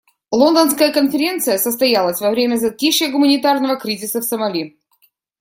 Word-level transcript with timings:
Лондонская 0.31 0.91
конференция 0.91 1.59
состоялась 1.59 2.21
во 2.21 2.31
время 2.31 2.55
затишья 2.55 3.11
гуманитарного 3.11 3.79
кризиса 3.79 4.19
в 4.19 4.23
Сомали. 4.23 4.79